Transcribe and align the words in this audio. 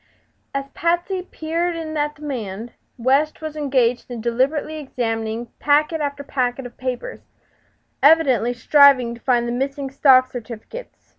As 0.55 0.65
Patsy 0.73 1.21
peered 1.21 1.75
in 1.75 1.95
at 1.95 2.15
the 2.15 2.23
man 2.23 2.71
West 2.97 3.39
was 3.39 3.55
engaged 3.55 4.09
in 4.09 4.19
deliberately 4.19 4.77
examining 4.77 5.49
packet 5.59 6.01
after 6.01 6.23
packet 6.23 6.65
of 6.65 6.75
papers, 6.75 7.19
evidently 8.01 8.51
striving 8.51 9.13
to 9.13 9.21
find 9.21 9.47
the 9.47 9.51
missing 9.51 9.91
stock 9.91 10.31
certificates. 10.31 11.09